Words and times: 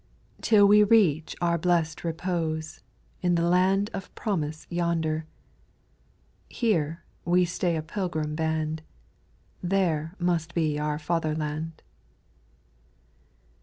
Till 0.41 0.67
we 0.67 0.81
reach 0.83 1.35
our 1.41 1.59
blest 1.59 2.03
repose. 2.03 2.79
In 3.21 3.35
the 3.35 3.47
land 3.47 3.91
of 3.93 4.09
promise 4.15 4.65
yonder: 4.67 5.27
Here 6.49 7.03
we 7.23 7.45
stay 7.45 7.75
a 7.75 7.83
pilgrim 7.83 8.33
band. 8.33 8.81
There 9.61 10.15
must 10.17 10.55
be 10.55 10.79
our 10.79 10.97
fatherland. 10.97 11.83